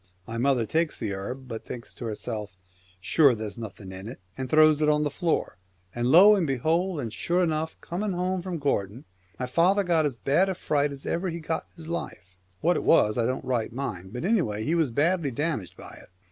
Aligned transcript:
My 0.25 0.39
mother 0.39 0.65
takes 0.65 0.97
the 0.97 1.13
herb, 1.13 1.47
but 1.47 1.63
thinks 1.63 1.93
to 1.93 2.05
herself," 2.05 2.57
Sure 3.09 3.35
there's 3.35 3.59
nothing 3.59 3.91
in 3.91 4.07
it," 4.07 4.19
and 4.35 4.49
throws 4.49 4.81
it 4.81 4.89
on 4.89 5.03
the 5.03 5.11
floor, 5.11 5.59
and 5.93 6.07
lo 6.07 6.33
and 6.33 6.47
behold, 6.47 6.99
and 6.99 7.13
sure 7.13 7.43
enough! 7.43 7.79
coming 7.81 8.13
home 8.13 8.41
from 8.41 8.57
Gortin, 8.59 9.03
my 9.39 9.45
father 9.45 9.83
got 9.83 10.07
as 10.07 10.17
bad 10.17 10.49
a 10.49 10.55
fright 10.55 10.91
as 10.91 11.05
ever 11.05 11.29
he 11.29 11.39
got 11.39 11.65
in 11.69 11.75
his 11.75 11.87
life. 11.87 12.39
What 12.61 12.77
it 12.77 12.83
was 12.83 13.15
I 13.15 13.27
don't 13.27 13.45
right 13.45 13.71
mind, 13.71 14.11
but 14.11 14.25
anyway 14.25 14.63
he 14.63 14.73
was 14.73 14.89
badly 14.89 15.29
damaged 15.29 15.77
by 15.77 15.99
it. 16.01 16.09